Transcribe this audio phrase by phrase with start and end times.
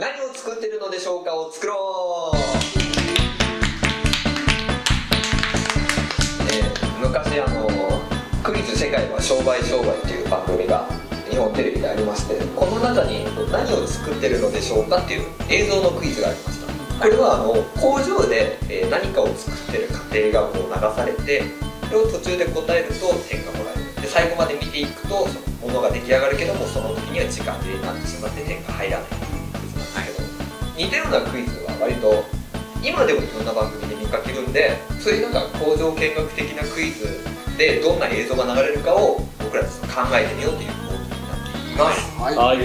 [0.00, 2.36] 何を作ってるのでしょうかを作ろう、
[6.48, 7.68] えー昔あの
[8.42, 10.88] クイズ世界は商売商売という番組が
[11.28, 16.72] 日本テレビでありましてこの中に何を作ってるのでしょうかっていう映像のクイズがありました。
[17.04, 21.42] これはあの工場で、えー何かを作ってる過程がこう流されて
[21.88, 29.29] それを途中で答えると点がもらえるで最後まで見ていくとそのものが出来上がるけどもその時には時間でなってしまって点が入らない
[30.80, 32.24] 似たようなクイズは割と
[32.82, 37.20] 今でもいろんな番組で見かけるんでそういうなんか工場見学的なクイズ
[37.58, 42.18] でどんな映像が流れるかを僕らで考えてみようというコーナーになっています。
[42.18, 42.36] はい。
[42.36, 42.58] はい。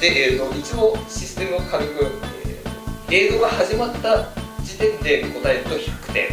[0.00, 2.06] で、えー、と一応システムを軽く、
[2.46, 2.70] えー
[3.12, 4.28] 映像が始まった
[4.62, 6.28] 時点で答えると100点。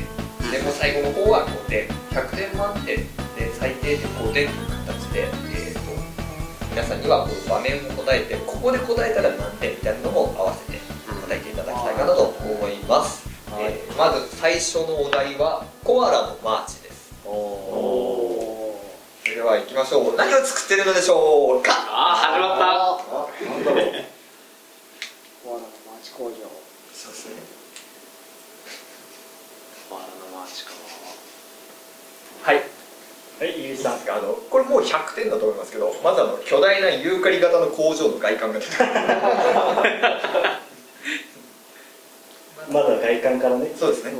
[0.51, 1.87] でもう最後の方は5点。
[2.11, 2.97] 100点満点。
[3.35, 4.47] で最低で5点という
[4.85, 5.79] 形で、えー、と
[6.69, 10.76] 皆さんにはこう場面を答えてここで答えたら何点みたいなのも合わせて
[11.27, 13.65] 答えていただきたいかなと思います、はい。
[13.65, 17.11] えーまず最初のお題はコアラのマーチです。
[17.25, 18.79] おお
[19.23, 20.15] それでは行きましょう。
[20.15, 21.73] 何を作ってるのでしょうか？
[21.73, 22.63] ああ始まった。
[22.63, 23.83] あなんだろう。
[25.43, 25.67] コアラの
[25.99, 26.35] 町工場。
[26.93, 27.35] そうですね。
[29.91, 30.71] コアラのマーチか
[32.43, 32.55] はい。
[32.57, 34.37] はいゆうさんあの。
[34.49, 38.89] これもう100点だと思いますけどまずあの巨大なユーカリ型の工場の外観が出てくる
[42.71, 43.71] まだ外観からね。
[43.75, 44.11] そうですね。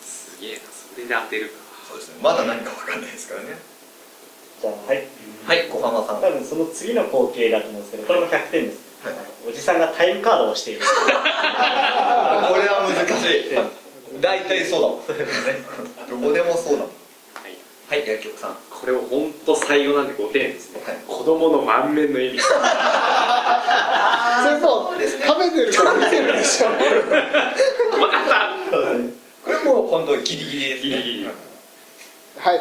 [0.00, 1.54] すげえなそれで当てるか。
[1.88, 2.20] そうですね。
[2.22, 3.58] まだ何か分かんないですからね。
[4.60, 5.06] じゃあはい。
[5.46, 6.20] はい小浜さん。
[6.20, 9.14] 多分その次の光景だと思うんですけどこれも100点です、はい。
[9.48, 10.80] おじさんがタイムカードをしている。
[10.86, 10.86] こ
[12.56, 13.54] れは難しい。
[14.20, 15.06] 大体そうだもん。
[16.22, 16.88] どこでもそうだもん。
[16.88, 17.56] はい。
[17.88, 20.96] はい薬局さんこれを本当最後なんで5点ですね、はい。
[21.06, 22.38] 子供の満面の笑み。
[22.38, 22.48] そ
[24.98, 26.68] れ食べてるから見てるでしょ。
[26.68, 28.76] 分かった
[29.44, 30.90] これもう本当ギリギリですね。
[30.90, 31.26] ギリギリ。
[31.26, 31.32] は
[32.54, 32.60] い。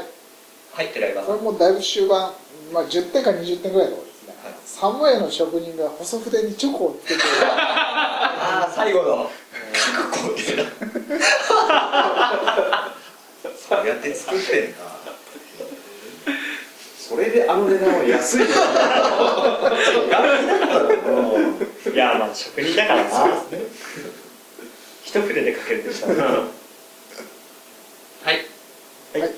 [0.73, 2.31] はい寺岩さんこれもうだいぶ終盤、
[2.73, 4.53] まあ、10点か20点ぐらいのですね、はい。
[4.63, 9.29] サムウェイの職人が細筆にチョコをつけてああ最後の。
[9.95, 10.63] 各工程だ
[13.67, 14.77] そう やって作ってんだ
[17.15, 18.47] それであの値段は安いい
[21.97, 23.09] やまあ職人だからな
[25.03, 26.15] 一筆でかけるでしたね。
[26.15, 26.47] は
[28.25, 28.45] はい。
[29.15, 29.31] い、はい。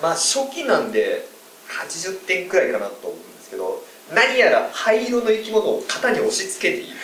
[0.00, 1.26] まあ初期なんで
[1.68, 6.96] 80点くらいかなと思うんですけど何やら灰色の生き物を型に押し付けている。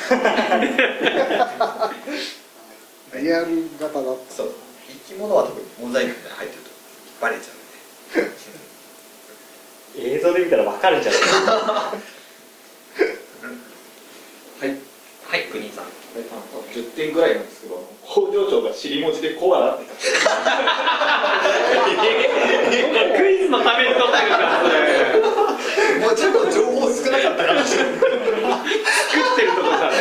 [3.22, 4.52] リアル型だったそう。
[5.08, 6.70] 生き物は多分モザイクみたいなの入ってると
[7.20, 7.56] バレちゃう
[8.22, 8.38] んで
[9.98, 11.96] 映像で見たらわかるんじゃないですかは
[14.66, 14.68] い。
[14.68, 15.84] はい国井さん。
[16.72, 20.08] 10点ぐらいなんですけど工場長が尻文字でコアラって書
[21.92, 21.96] い
[22.70, 24.74] てクイズのために答えるからそれ
[26.00, 29.94] もうちょっと情報少なかったかもしれない作ってるとこじゃない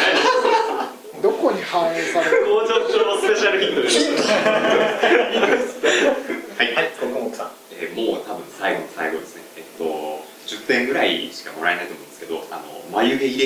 [1.21, 3.99] どこに反映される工場長スペシャルヒントです
[6.57, 9.83] はいはい国木さんえーもう多分最後の最後ですね、えっと、
[10.47, 12.63] 10点ぐらいしかもらえないと思うんですけど、あの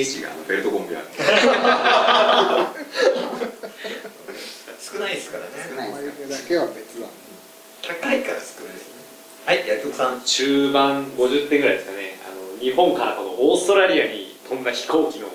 [0.00, 1.04] れ師があのベルトコンベヤー
[4.80, 5.50] 少ないですからね。
[5.92, 7.06] 眉毛だけは別だ。
[7.82, 8.94] 高いから少ないですね。
[9.46, 10.20] はい薬局さん。
[10.24, 12.16] 中盤50点ぐらいですかね。
[12.26, 15.30] あの日本からこのオーストラリアに飛んだ飛行機の映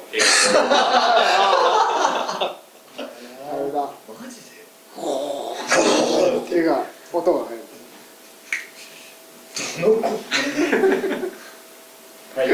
[0.53, 2.59] あ
[3.57, 3.81] れだ。
[3.81, 3.93] マ
[4.27, 4.35] ジ
[6.49, 6.55] で？
[6.55, 6.83] 手が
[7.13, 7.63] 音が入る。
[12.35, 12.47] はい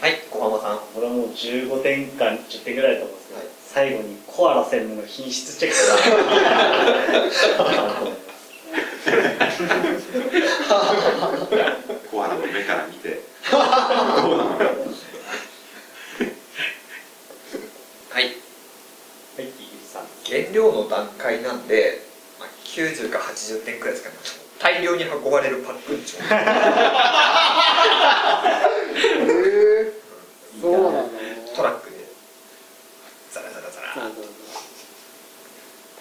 [0.00, 3.48] はい小浜さんこれはもう15点か10点ぐらいだと思うんですけど、はい。
[3.60, 5.76] 最後にコアラ専門の品質チェック。
[11.56, 11.76] が
[12.10, 13.66] コアラの目から見て、どうな
[14.44, 14.48] の？
[14.58, 14.64] か。
[18.10, 18.22] はい。
[18.24, 18.32] はい、
[19.92, 20.02] さん。
[20.24, 22.00] 原料の段階なんで、
[22.38, 24.16] まあ、90か80点くらいですかね。
[24.60, 26.26] 大量に運ばれるパックンチョへ
[29.88, 29.92] え
[30.58, 31.10] そうなの
[31.54, 31.96] トラックで
[33.30, 34.30] ザラザラザラそうそうそ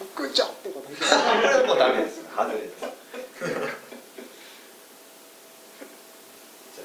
[0.05, 1.03] うパクチョとかだけこ
[1.49, 2.87] れはもうダメです外れですじゃ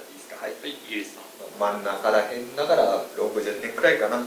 [0.01, 1.23] あいいですかはい画イギリスさん
[1.61, 4.17] 真ん中らへんだから60点くらいかな。
[4.17, 4.27] あの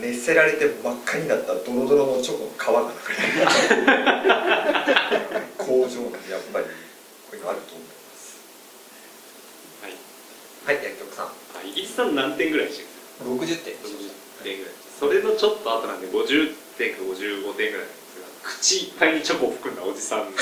[0.00, 3.26] 熱せられて真っ赤になったドロドロのチョコの皮が流れ
[3.66, 3.82] て
[5.34, 6.70] る工場なんでやっぱりこ
[7.32, 8.38] ういうのあると思います。
[9.82, 9.92] はい
[10.78, 11.26] はい薬局さん。
[11.26, 11.30] あ
[11.66, 12.80] イギリスさん何点ぐらいでし
[13.18, 13.74] たっ60点。
[13.74, 14.74] け60点ぐらい。
[14.98, 20.30] それのちょっと後なんで50点か55点ぐらいなんですが口いっぱいにチョコを含んだおじさん。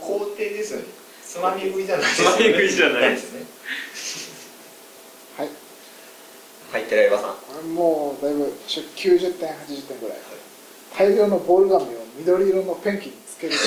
[0.00, 1.05] 工程ですよね
[1.36, 3.44] つまみ食いじゃないですつまみ食いじゃないですね。
[5.36, 5.48] はい。
[6.72, 7.30] はい寺岩さん。
[7.32, 10.18] これもうだいぶ90点80点ぐらい、
[10.96, 13.52] 大量のボール紙を緑色のペンキにつける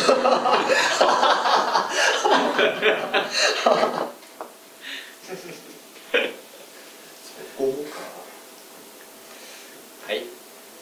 [7.56, 8.00] ここか
[10.08, 10.26] はいはい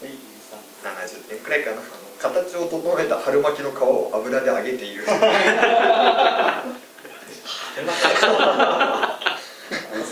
[0.03, 0.11] ゆう
[0.49, 0.59] さん
[0.95, 5.03] 70点くらいかなあの形を整えた春巻きの皮を油で揚げている。
[5.03, 5.13] 浅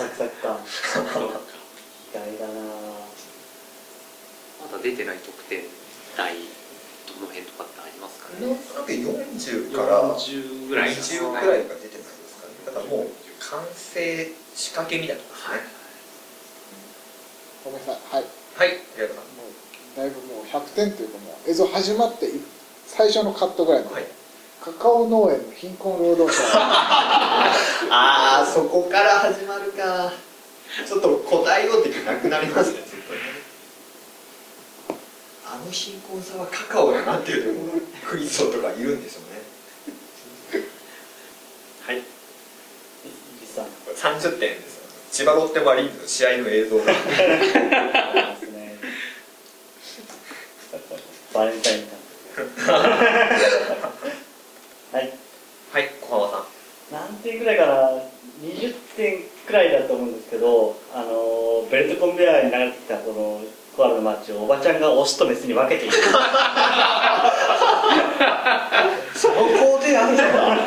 [0.10, 0.60] 草か
[0.94, 1.40] そうか
[2.12, 2.54] 意外だな
[4.62, 5.62] まだ出てない得点
[6.18, 6.36] 台
[7.08, 8.48] どの辺とかってありますかね？
[8.48, 13.10] なんとなく40から40ぐらい20くらいが出てないですかねだからもう
[13.40, 15.60] 完成仕掛けみたいなことですね
[17.66, 18.24] ごめんなさいはい
[18.56, 19.52] はい寺岩さんもう
[19.98, 22.30] だいぶもう100点というかもう映像始まってい
[22.88, 24.06] 最初のカットぐらいの、はい。
[24.60, 26.42] カカオ農園の貧困労働者。
[26.58, 30.12] ああそこから始まるか。
[30.88, 33.20] ちょっと答えようって気なくなりますねずっとね。
[35.46, 37.80] あの貧困さはカカオやなっていうのも
[38.10, 40.66] クイズ王とかいるんでしょうね。
[41.86, 41.98] はい。
[41.98, 42.04] ゆう
[43.46, 44.80] さん30点です
[45.12, 48.80] 千葉ロッテマリーンズの試合の映像が ですね
[51.32, 51.96] バレンタインか
[54.92, 55.14] はい
[55.72, 56.46] はい小浜さん
[56.92, 57.90] 何点ぐらいかな
[58.42, 63.42] 20点くらいだと思うんですけどあのベルトコンベヤーに流れてきたこの
[64.36, 65.96] コアラのマッチをおばちゃんがオスとメスに分けている
[69.16, 70.58] その工程あるのか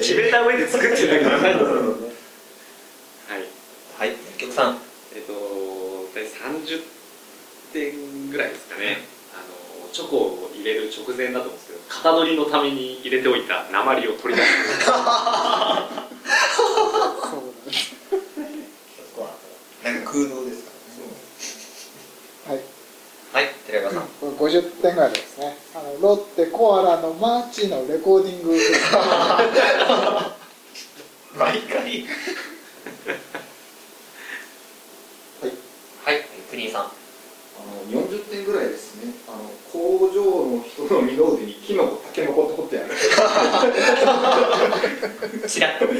[0.00, 1.54] 決めた上で作ってるからはい。
[3.98, 4.78] はい一曲さん。
[5.14, 5.32] えっと
[6.14, 6.82] 大体30
[7.72, 8.98] 点ぐらいですかね。
[9.34, 9.36] あ
[9.82, 14.90] のチョコを入れる直前だと思うんですけど型取りのために入れておいた鉛を取り出す
[19.84, 20.64] なんか空洞です
[22.46, 22.60] かはい
[23.32, 25.56] はい寺山さんこれ50点ぐらいですね。
[25.74, 28.56] あのロッテコアラのマーチのレコーディング。
[31.38, 32.06] 毎回。
[36.04, 36.24] はい。
[36.50, 36.82] 国井さん。
[36.84, 39.12] あの40点ぐらいですね。
[39.28, 42.94] あの工場の人の二の腕にキノコタケノコって掘ってある。
[45.48, 45.86] ちらっと。
[45.86, 45.90] ち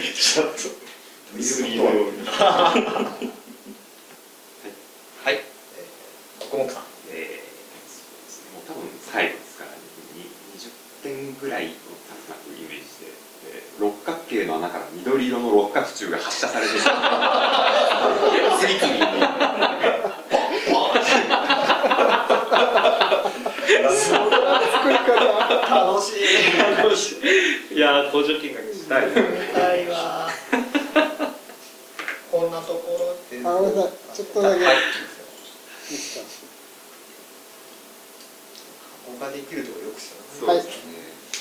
[0.41, 0.89] ょっと。
[1.35, 2.73] 水色のようには
[5.27, 7.49] い、えー、国木さんえー
[8.69, 10.69] そうですねもう多分最後ですから、に20
[11.03, 16.81] 点ぐらいをなんとなくイメージしてで六角形の穴から緑色の六角柱が発射されてる
[18.61, 19.01] 次々に
[24.79, 25.11] 作り方
[25.69, 27.17] 楽しい楽し
[27.71, 29.03] いいやー工場見学したい。
[29.03, 29.15] な見
[29.55, 30.29] たいわ
[32.31, 36.25] こんなところってあごめんなさいちょっとだけはいいいですか
[39.07, 40.17] ここができるところよく知ら
[40.47, 40.93] そうですね、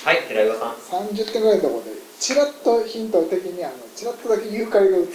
[0.04, 5.06] ないはい寺岩さん30点ぐらいのところでちらっとヒント的にあのちらっとだけユーカリが映る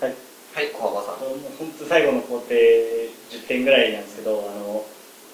[0.00, 0.14] はい
[0.54, 1.20] はい小浜さん。
[1.20, 4.84] もう本当最後の工程10点ぐらいなんですけどあの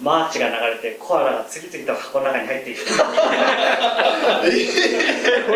[0.01, 2.81] マーチが流れてコアラが次々と箱の中に入っていく。
[2.87, 2.93] こ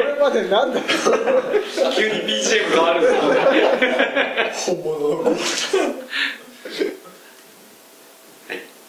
[0.01, 0.81] れまでなんだ
[1.95, 3.09] 急に BGM 変わるんで
[4.55, 5.33] すよね本物のはい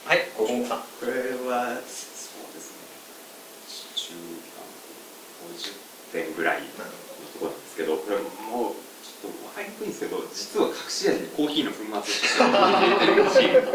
[0.05, 1.11] はい国木さんこれ
[1.51, 2.77] はそうですね
[3.95, 4.13] 中
[4.55, 4.65] 盤
[5.55, 5.73] 50
[6.13, 13.73] 点ぐらいのところなんですけどこれもうちょっと分かりにくいんですけど実は隠し味にコーヒーの粉末を入れてるシーンが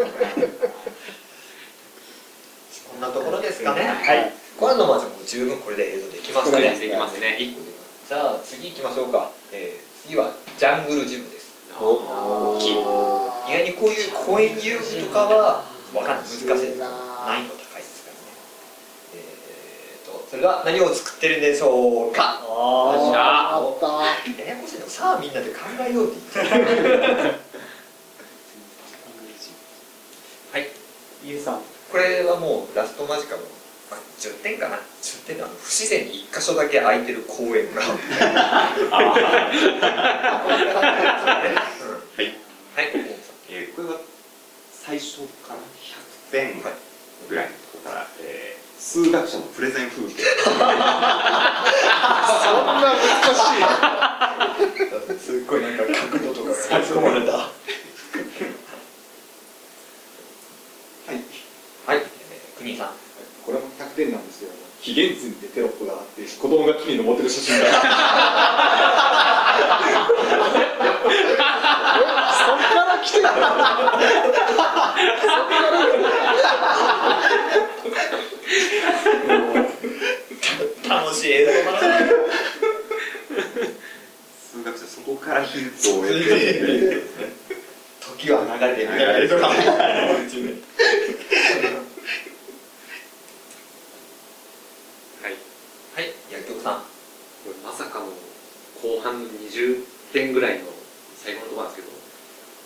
[2.88, 3.82] こんなところですかね。
[3.82, 4.32] はい。
[4.58, 6.78] のマーチも十分これで映像できますね。
[6.78, 7.36] できますね。
[7.38, 7.66] 一個で
[8.08, 11.52] じゃあ次行きましょうか、えー、次はジャングルジムです。
[11.78, 12.72] 大きい。
[12.72, 15.64] 意外にこういう公園遊具とかは
[15.94, 16.24] わかんない。
[16.24, 16.78] 難しい。
[16.78, 17.57] 難易度
[20.38, 22.40] れが何を作ってるんでしょうか？
[22.42, 24.04] ああ
[24.40, 27.34] ややこしいのさあみんなで考えようって言ってる。
[30.52, 30.62] はい。
[30.62, 30.66] ー
[31.24, 31.60] ゆうさん。
[31.90, 33.46] これはもうラストマジカルの、
[33.90, 35.54] まあ、10点かな？10点のあの。
[35.62, 37.80] 不自然に1箇所だけ空いてる公園が。
[37.82, 37.88] は
[42.22, 42.28] い
[42.76, 42.86] はい。
[43.50, 43.96] えーこれは
[44.72, 45.60] 最初から100
[46.32, 46.62] 点
[47.28, 48.57] ぐらいのところから、えー
[48.88, 50.14] 数学者のプレゼン風景。
[50.44, 50.64] そんな
[52.80, 52.96] 難
[53.36, 53.40] し
[55.12, 55.20] い。
[55.20, 57.32] すっごいなんか角度とかが込まれた。
[57.32, 57.50] は
[61.12, 61.16] い。
[61.86, 61.98] はい、
[62.62, 62.88] えー、さん。
[63.44, 64.50] これも100点なんですよ。
[64.80, 67.76] 紀元図にてテロップがあって子供が木に登ってる写真が そ
[72.54, 73.34] っから来てた
[80.88, 81.78] 楽しい映像だな
[84.40, 87.02] 数学者そこからヒントを得て
[88.00, 89.64] 時は流れてるみたいな映像かもはい
[95.94, 96.80] はい薬局さんこ
[97.48, 98.12] れまさかの後
[99.02, 100.64] 半20点ぐらいの
[101.16, 101.98] 最後のところなんですけど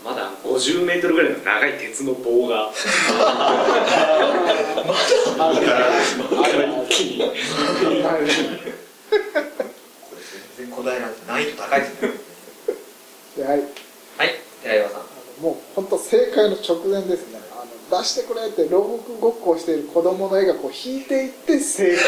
[0.05, 2.73] まだ50メートルぐらいの長い鉄の棒が
[6.89, 7.37] 一気にこれ
[10.59, 12.09] 全然古代なんて難易度高いですね。
[13.37, 13.61] ではい。
[13.61, 13.69] はい。
[14.63, 15.03] 寺岩さん。
[15.43, 17.41] もう本当正解の直前ですね。
[17.53, 22.05] あの出してくれって牢獄ごっこをしている子供の絵がこう引いていって正解。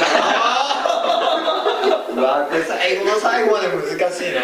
[2.15, 4.41] うわこれ最後の最後まで難しいな。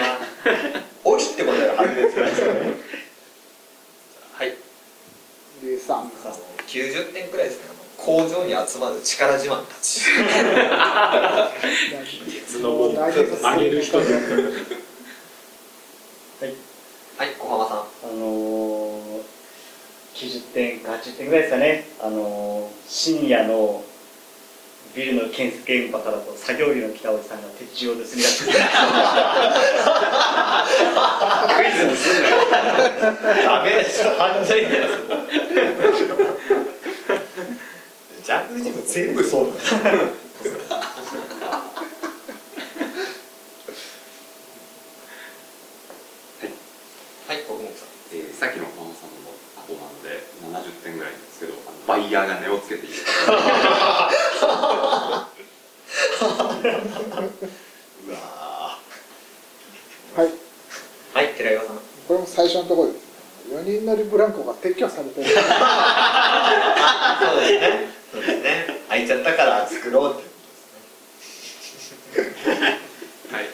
[1.04, 2.60] 折ってことが判別ですからね。
[4.32, 4.56] はい。
[5.62, 6.10] リュウさんあの
[6.66, 7.70] 90点くらいですね。
[7.96, 10.00] 工場に集まる力自慢たち
[12.50, 13.22] 鉄の棒を曲げ
[13.70, 14.06] る人はい
[17.16, 17.76] はい小浜さん。
[17.78, 19.22] あのー、
[20.14, 23.84] 90点か80点ぐらいですかね、あのー、深夜の
[24.96, 28.58] ビルの建設現場からこう作業着の着たおじさんが鉄柱を盗み出してク
[31.68, 32.36] イズにすんなよ
[33.44, 34.72] ダメです犯罪です
[38.24, 39.56] ジャングルジム全部そうだよ
[47.30, 49.30] はい国木さんえーさっきの小野さんの
[49.62, 52.94] 後なので70点ぐらいなんですけどあのバイヤーが値をつけている
[58.08, 58.16] うわ
[60.16, 60.28] はい
[61.14, 61.82] はい寺岩さんこ
[62.14, 63.06] れも最初のところです
[63.54, 65.42] 4人乗りブランコが撤去されてるそうで
[67.46, 70.34] すねそうですね空いちゃったから作ろうっていうこ
[72.16, 72.80] とですね
[73.30, 73.44] はい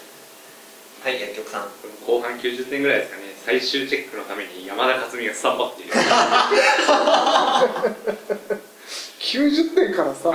[1.02, 1.68] はい薬局さん
[2.06, 5.92] 後半90点ぐらいですかね最終チェックのために山田勝美がスタンバっている。
[9.20, 10.32] 90点からさ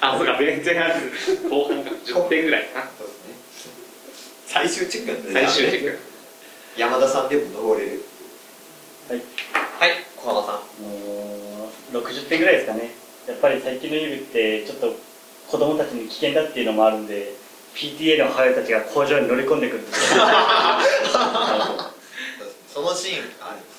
[0.00, 0.92] あそうか前前半
[1.50, 2.86] 後半が10点ぐらいかな。
[2.96, 3.34] そうですね。
[4.46, 5.98] 最終チェック最終チェック。
[6.76, 8.04] 山田さんでも登れる。
[9.08, 9.18] はい。
[9.18, 10.80] はい小浜さん。
[10.80, 12.94] もう60点ぐらいですかね。
[13.26, 14.94] やっぱり最近の遊具ってちょっと
[15.48, 17.32] 子供たちに危険だっていうのもあるんで
[17.74, 20.16] PTA の母親たちが工場に乗り込んでくるんです。
[20.16, 20.24] よ
[22.72, 23.70] そのシーンがあるんです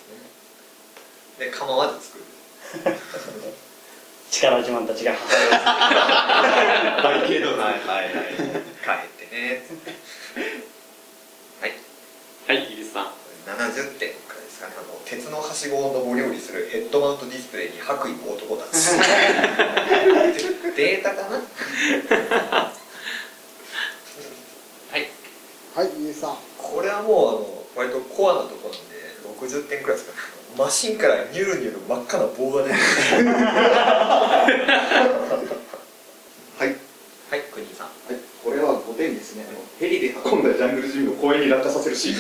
[1.40, 1.46] ね。
[1.52, 2.26] で構わず作る。
[4.32, 5.48] 力自慢たちが母親
[7.18, 7.22] を。
[7.22, 7.74] だけどはいはいはい。
[8.36, 8.42] 帰
[9.24, 9.64] ってね。
[11.62, 11.72] はい。
[12.48, 13.08] はいイギリスさん。
[13.46, 18.72] 70点くらいですかねあの鉄のはしごを上り下りするヘッドマウントディスプレイに白衣の男たち。
[20.76, 21.38] データかな
[24.92, 25.08] はい
[25.76, 26.36] はいリュウさん。
[26.58, 27.46] これはもうあの
[27.76, 28.96] 割とコアなところなんで
[29.46, 30.20] 60点くらいですかね。
[30.58, 32.82] マシンからニュルニュル真っ赤な棒が出るは
[36.60, 36.68] い。
[37.30, 37.88] はい国井さん。
[37.88, 39.46] はい、これは5点ですね。
[39.80, 42.16] ヘリで運んだジャングルジムを公園に落下させるシーン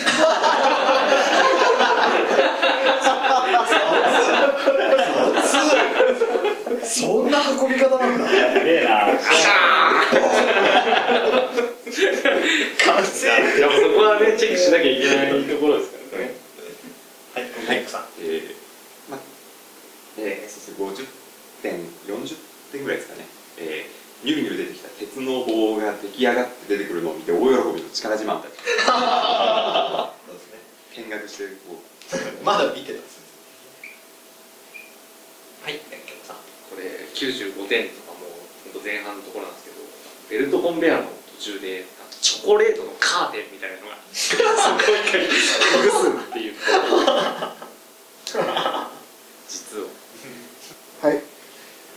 [6.84, 8.34] そんな運び方なんだす
[8.64, 8.90] げえな
[12.86, 16.34] 完成いやもうそこはねチェックしなきゃいけないところですからね
[17.36, 18.56] はい国井さんえー
[19.10, 19.18] ま
[20.26, 21.08] えーそうですね50
[21.62, 21.80] 点
[22.10, 22.38] 40
[22.72, 23.26] 点ぐらいですかね、
[23.60, 27.46] えーニュルニュル出てきた鉄の棒が出来上がって出てくるのを見て大喜
[27.78, 28.66] びの力自慢たちそ
[30.34, 30.58] うですね
[30.98, 33.22] 見学してこうまだ見てたんです
[35.62, 36.38] はい薬局さん。
[36.70, 38.26] これ95点とかも
[38.74, 39.78] 本当前半のところなんですけど
[40.30, 41.86] ベルトコンベヤーの途中で
[42.22, 44.42] チョコレートのカーテンみたいなのがそこ
[45.06, 45.34] 一回ほ
[45.86, 46.54] ぐすっていう。
[49.48, 49.90] 実をは。
[49.90, 50.05] い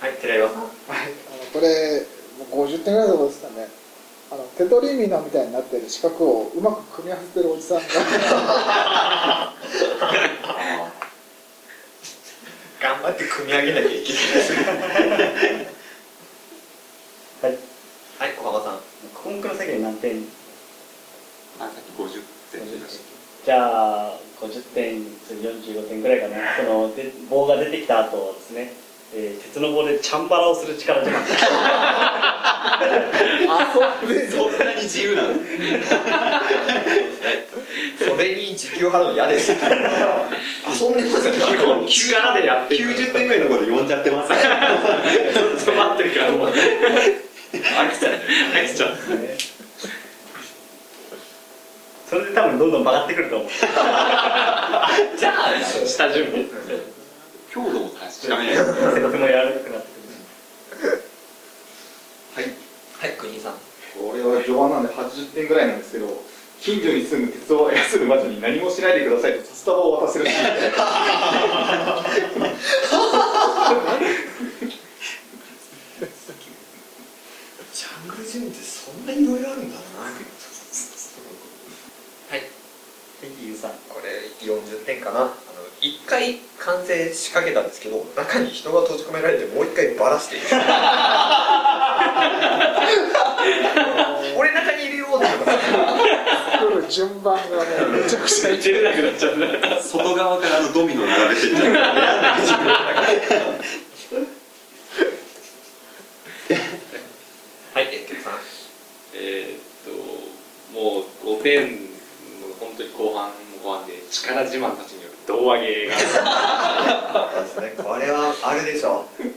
[0.00, 2.06] はい寺岩さんはい、あのこれ
[2.38, 3.66] もう50点ぐらいのところですかね。
[4.30, 7.82] あのテトリーミノみたいになってる四角をうまく組み合わせてるおじさんが。
[12.80, 14.52] 頑張って組み上げなきゃいけないです
[17.42, 17.58] はい。
[18.20, 18.80] はい小浜さん。
[19.14, 20.28] コンクの作業に何点？
[21.58, 23.04] あさっき50点でした
[23.46, 26.36] じゃあ50点45点ぐらいかな。
[26.56, 28.72] そので棒が出てきた後ですね、
[29.14, 31.18] えー鉄の棒でチャンバラをする力自慢
[33.48, 35.34] あそうでそんなに自由なの？
[37.98, 39.52] それに時給払うの嫌です。
[39.52, 39.60] 遊ん
[40.94, 41.32] でますよ。
[41.34, 42.90] ね力でやってる。
[42.90, 44.30] 90点ぐらいのところで呼んじゃってます。
[44.30, 44.36] ね
[45.34, 46.48] ちょっと待ってるからもう。
[46.48, 46.52] 飽
[47.90, 48.12] きちゃう。
[48.54, 48.96] 飽きちゃう。
[52.08, 53.48] それで多分どんどん曲がってくると思う。
[55.18, 56.44] じゃあ下準備
[57.50, 58.56] 強度も確かめない。
[58.56, 58.80] とて
[59.18, 59.88] も柔らかくなって
[60.76, 61.02] くる。
[62.34, 62.44] はい。
[62.44, 63.54] はい国井さん。
[63.98, 66.22] これは序盤なんで80点ぐらいなんですけど
[66.60, 70.48] 近所に住む鉄を操る魔女に何もしないでくださいと札束を渡せる シーン
[77.74, 80.10] ジャングルジムってそんないろいろあるんだなは
[82.36, 82.42] い
[83.44, 84.10] ゆうさんこれ
[84.46, 85.30] 40点かなあの
[85.80, 90.46] 1回完成仕掛けたんですけど中に人が閉じ込められてもう1回バラしている
[94.36, 95.26] 俺中にいるよって
[96.92, 97.62] 順番がも
[97.98, 99.46] うめちゃくちゃいい出れなくなっちゃうね
[99.82, 101.52] 外側からのドミノ並べてい。
[101.52, 101.74] っちゃう
[107.74, 108.32] はいえっとさん
[109.14, 109.90] えーっと
[110.72, 111.04] もう
[111.38, 115.92] 5点の本当に後半の後半で力自慢たちに胴上げが。
[115.94, 117.74] そうですね。
[117.76, 119.04] これはあるでしょ。
[119.18, 119.28] で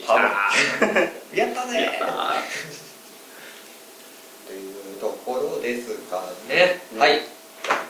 [0.00, 1.82] きたやったね。
[1.82, 2.06] やった
[4.46, 4.56] とい
[4.96, 7.20] うところですかね、はい。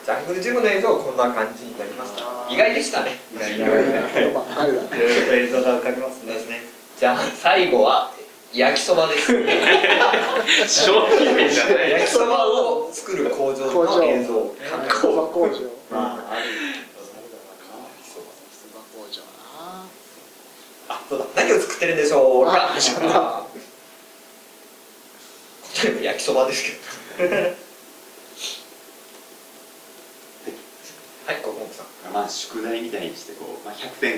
[0.05, 2.23] ジャングルジムの映像はこんな感じになりました。
[2.51, 3.19] 意外でしたね。
[3.33, 6.61] 意外映像が浮かびますねですね。
[6.99, 8.11] じゃあ最後は
[8.53, 9.31] 焼きそばです。
[10.67, 11.91] 商品名じゃない。
[11.91, 13.97] 焼きそばを作る工場工場。
[13.97, 15.55] の映像工場工場。
[15.91, 16.45] まあある
[18.03, 18.19] そ
[18.73, 19.21] ば工場
[20.87, 21.25] なうだ？
[21.35, 22.45] 何を作ってるんでしょう？
[22.45, 22.67] かあ。
[22.73, 23.47] 始まった答
[25.87, 26.63] えも焼きそばです
[27.17, 27.33] けど。
[27.33, 27.39] は
[31.33, 31.35] い。
[31.41, 31.85] ココンさん。
[32.13, 34.11] まあ宿題みたいにしてこう、まあ、100点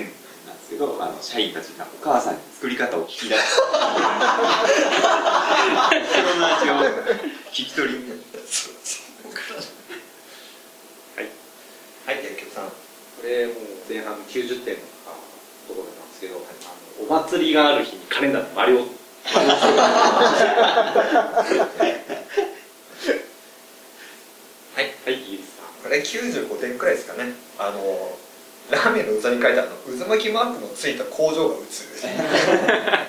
[0.46, 3.56] なんですけどあの社員たちがお母さんに作り方を聞き出す。
[3.56, 3.62] そ
[6.38, 6.72] の味を
[7.52, 7.94] 聞き取り。
[11.16, 11.24] はい。
[12.06, 12.64] 薬局さん。
[12.66, 12.72] こ
[13.24, 13.54] れもう
[13.88, 14.80] 前半の90点の
[15.66, 16.44] ところなんですけどあの
[17.00, 18.82] お祭りがある日にカレンダーでマリオは
[24.82, 24.84] い。
[25.04, 27.32] はいいいですかこれ95点くらいですかね。
[27.58, 28.16] あの
[28.70, 31.66] ラーメンの器に書いてあるの渦巻きマークのついた工場が映る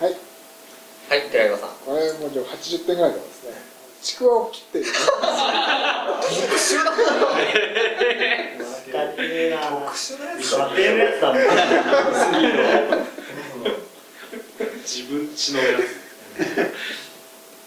[0.00, 0.16] はい。
[1.08, 1.68] はい寺岩さん。
[1.84, 3.50] これもうじゃあ80点ぐらいですね
[4.02, 4.88] ちくわを切っている。
[4.92, 5.04] 特
[6.54, 7.02] 殊な特
[9.96, 10.68] 殊なやつだ。
[10.68, 11.32] 家庭のやつだ。
[11.32, 11.40] もん
[14.82, 15.80] 自分ちのやつ。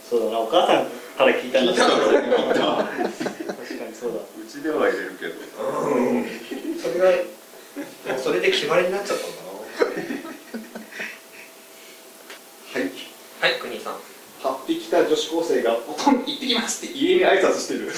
[0.10, 0.86] そうだなお母さん
[1.17, 1.91] から聞いたんだ確か
[3.88, 4.20] にそうだ。
[4.20, 6.26] うちでは入れるけどうん。
[6.82, 7.06] それが
[8.17, 9.41] それで決まりになっちゃったのか
[12.74, 12.89] はいな
[13.48, 13.94] はい国井さん
[14.41, 17.89] 8匹来た女子高生が「ポトン行ってきます」って家に挨拶してる。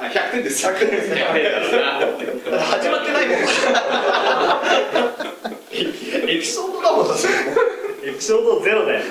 [0.00, 0.66] あ100点です。
[0.66, 1.24] 100点ですね。
[2.60, 3.38] 始まってないもん。
[6.28, 9.02] エピソードだもんエピソードゼロだよ。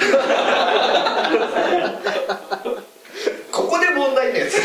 [3.50, 4.56] ここで問題のやつ。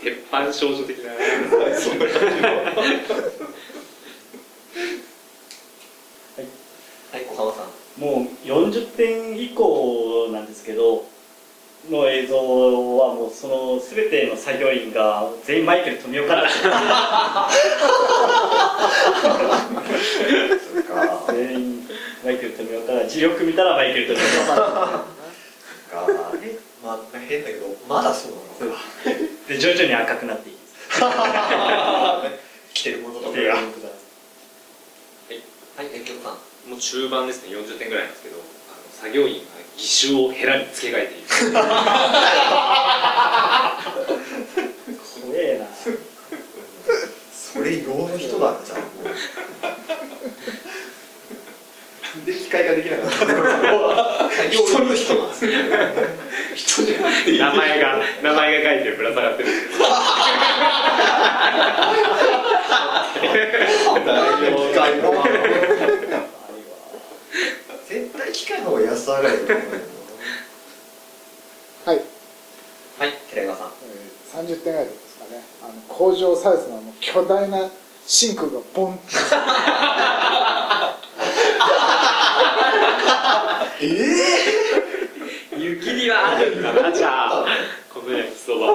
[0.00, 1.10] 鉄板少女的な
[7.12, 11.04] はい小浜さんもう40点以降なんですけど
[11.90, 16.48] の映像はもうその全ての作業員が全員マイケル富岡だ
[21.32, 21.88] 全員
[22.24, 22.52] マイケル
[23.10, 24.24] 富岡だよく見たらマイケル富岡
[24.56, 25.04] が
[26.42, 28.36] えまあ変だけどまだそうな
[28.70, 28.74] の？
[28.74, 28.80] か
[29.48, 30.52] で徐々に赤くなってい
[32.82, 33.64] てるものとかがはい。
[35.92, 36.32] 薬局さん。
[36.70, 37.56] もう中盤ですね。
[37.56, 38.44] 40点ぐらいなんですけどあの
[39.00, 39.40] 作業員が
[39.76, 41.28] 義手をヘラに付け替えている。
[45.22, 45.66] 怖えな。
[47.32, 48.84] それ用の人だじゃんも
[52.22, 53.16] うで機械ができなかった
[54.50, 55.52] 人の人なんですね
[56.56, 57.38] 人じゃない。
[57.38, 58.82] 名前が名前が書い。
[58.82, 59.84] てぶら下がってるんですけど
[64.56, 65.12] 機械の
[67.88, 69.26] 絶対機械の方が安上がり
[71.86, 71.96] はい、
[72.98, 73.12] はい。
[73.30, 74.86] 寺川さんえー、30点ぐらい。
[74.86, 77.70] ですかねあの工場サイズの巨大な
[78.06, 79.04] シンクがボンって
[83.80, 87.46] 湯切りはあるんだなじゃあ。
[87.92, 88.66] この焼きそば。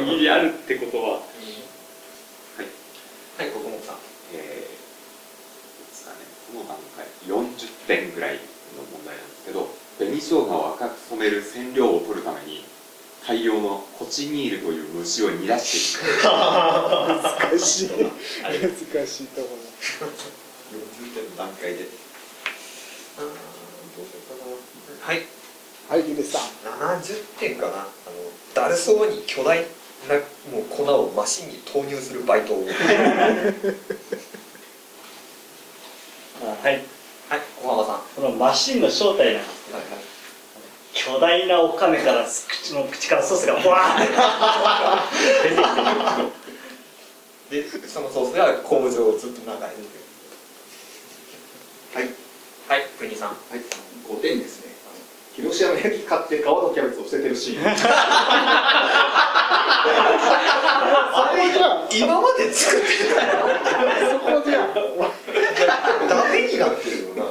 [0.00, 1.10] 湯切りあるってことは。
[1.14, 1.18] は
[3.40, 3.50] い。
[3.50, 3.96] 国本さん。
[4.34, 4.74] えー
[5.90, 6.18] ですかね、
[6.52, 8.40] この段階40点ぐらいの
[8.92, 12.64] 問題なんですけど紅生姜を赤く染める染料を取るために
[13.26, 16.22] 大量のコチニールという虫を煮出していく。
[16.28, 17.88] 難しい。
[17.88, 19.48] 難しいとこ
[20.00, 20.04] ろ
[20.72, 21.88] 40点の段階で。
[23.18, 25.06] あーどうしようかな。
[25.06, 25.26] はい。
[25.88, 26.42] はいヒデさん。
[27.02, 27.72] 70点かな。
[27.72, 27.86] あの
[28.54, 29.64] だるそうに巨大な
[30.50, 32.64] もう粉をマシンに投入するバイトを。
[32.66, 32.72] は
[36.70, 36.82] い。
[37.30, 38.00] あはい小浜さん。
[38.16, 39.86] このマシンの正体なんですけどはい
[40.94, 44.12] 巨大なお亀から口の口からソースがブワーって。
[47.50, 50.03] 出てきてでそのソースが工場をずっと流れてる
[51.94, 52.10] はい。
[52.68, 53.28] はい国さん。
[53.28, 53.60] はい、
[54.08, 54.74] 5点ですね。
[55.36, 57.62] 広島の焼き買って皮とキャベツを捨ててるシーン。
[57.64, 57.68] そ
[61.30, 62.86] こじゃん今まで作って
[64.10, 64.66] そこじゃ
[66.08, 67.22] ダメになってるよな。
[67.22, 67.30] は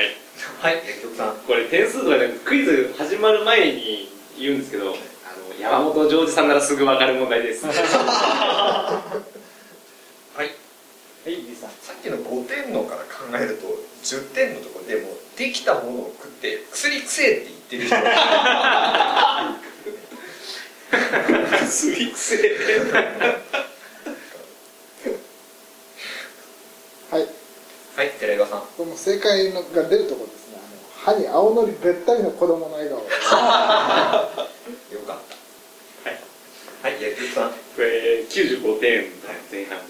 [0.00, 0.16] い。
[0.60, 1.36] はい薬局さん。
[1.46, 4.96] これ点数とかじゃなクイズ始まる前に言うんですけどあの
[5.60, 7.64] 山本譲二さんならすぐ分かる問題です
[11.24, 11.70] ヒデさん。
[11.82, 13.66] さっきの5点のから考えると
[14.02, 17.96] 10点のところでもうできたものを食って薬くせえって言ってる人。
[21.66, 22.38] 薬くせえ
[27.10, 27.26] はい。
[27.96, 28.62] はい寺岩さん。
[28.76, 30.58] この正解のが出るところですね。
[30.58, 32.98] あの歯に青のりべったりの子供の笑顔。
[32.98, 33.04] よ
[35.06, 35.18] かっ
[36.04, 36.10] た。
[36.10, 36.92] はい。
[36.94, 37.50] はい薬局さん。
[37.50, 39.04] これ95点
[39.50, 39.89] 前半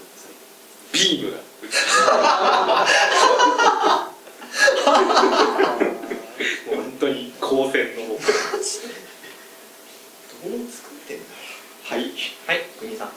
[1.01, 1.37] ビームが
[6.69, 8.19] 本当に光線のどう
[10.69, 11.23] 作ってんだ
[11.89, 12.01] はい。
[12.45, 13.09] はい国さん。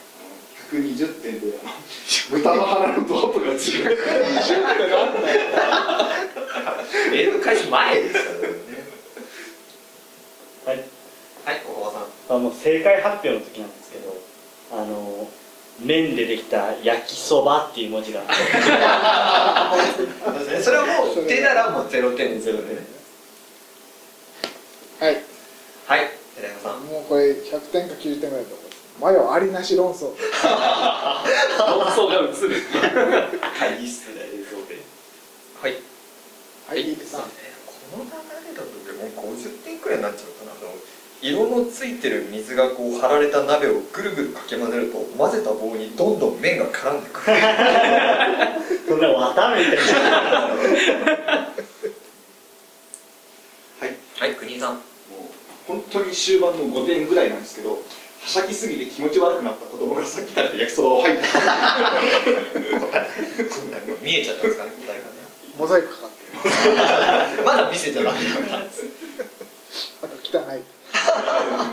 [0.73, 1.59] 120点で、
[2.31, 3.59] 豚の鼻のドアップが違う。
[7.13, 8.47] 映画開始前ですからね。
[10.65, 10.77] はい。
[10.79, 12.07] はい小川さん。
[12.31, 14.17] あの正解発表の時なんですけど
[14.73, 15.14] あの
[15.85, 18.23] 麺でできた焼きそばっていう文字が。
[18.23, 18.27] そ
[20.31, 22.61] うですねそれはもう出たらもう0点ですよね
[25.01, 25.23] はい。
[25.87, 26.01] はい
[26.37, 26.81] 寺山さん。
[26.85, 28.83] もうこれ100点か90点ぐらいのところです。
[29.01, 30.07] マヨありなし論争。
[30.07, 30.15] 論
[31.87, 32.19] 争が映
[32.49, 32.63] る。
[33.59, 34.79] 会議室で映像で。
[35.61, 35.75] はい。
[36.67, 37.27] はいヒデさんこ
[37.99, 38.15] の流れ
[38.57, 38.69] だと
[39.21, 40.73] もう50点くらいになっちゃうかなあの
[41.25, 47.39] 色のついてる水がこう張られた鍋をぐるぐるかき混ぜると混ぜた棒にどんどん麺が絡んでくる。
[48.87, 49.83] そんな綿みたいな
[53.81, 53.97] はい。
[54.19, 54.75] はい国井さん。
[54.75, 54.83] もう
[55.67, 57.79] 本当に終盤の5点ぐらいなんですけど、は
[58.27, 61.23] しゃぎすぎて気持ち悪くなった子供がさっき食べた焼きそばを吐いた。
[64.03, 65.11] 見えちゃったんですかね答えがね
[65.59, 67.41] モザイクかかってる。
[67.49, 70.74] まだ見せちゃダメだからあと汚い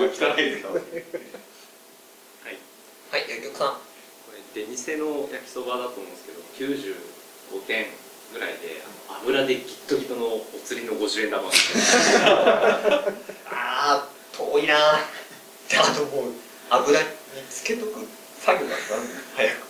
[0.10, 0.84] 汚いですかはい
[3.30, 3.80] 薬局さんこ
[4.34, 7.86] れ出店の焼きそばだと思うんですけど95点
[8.34, 8.82] ぐらいで
[9.22, 11.50] 油でギットギトのお釣りの50円玉。
[13.52, 14.76] あー遠いな。
[15.70, 16.34] であともう
[16.70, 17.06] 油に
[17.50, 18.08] つけとく
[18.40, 18.80] 作業がなん
[19.36, 19.62] 早く。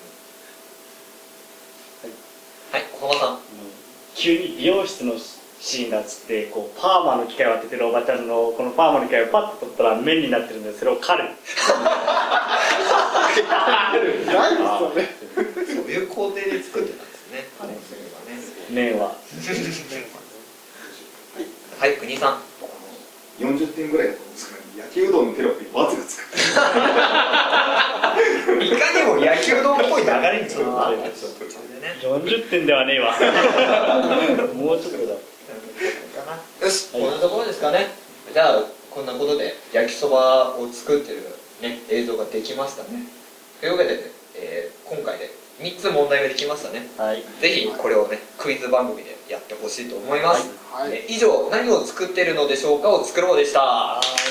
[2.72, 2.84] はい。
[2.94, 3.40] 小浜さん。
[4.16, 5.14] 急に美容室の
[5.62, 11.36] シーンが映ってこうパーマの機械を当ててるおばちゃんのこのパーマの機械をパッと取ったら麺になってるんでそれを狩るない
[14.02, 14.42] ですよ
[14.90, 17.46] ねそういう工程で作ってたんですね。
[17.60, 19.16] 可能性がね麺は。
[21.80, 22.40] はい国井さん。
[23.40, 26.22] 40点ぐらいだと思うんですけど、焼きうどんのテロップに×がつく。
[28.64, 30.98] いかにも焼きうどんっぽい流れにちょっとなる。
[31.02, 33.14] あーちょっとそれでね40点ではねえわ。
[34.54, 35.14] もうちょっとだ
[36.62, 37.88] よし、こんなところですかね
[38.34, 41.22] じゃあこんなことで焼きそばを作ってる、
[41.62, 43.04] ね、映像ができましたね。
[43.60, 45.30] というわけで、えー今回で
[45.62, 46.86] 3つ問題ができましたね。
[46.98, 47.24] はい。
[47.40, 50.92] ぜひこれをねクイズ番組でやってほしいと思います、はい。
[50.92, 53.62] え以上何を作ってるのでしょうかを作ろうでした。
[53.62, 54.31] はい